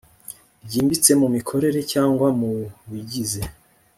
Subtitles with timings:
[0.65, 2.51] ryimbitse mu mikorere cyangwa mu
[2.91, 3.41] bigize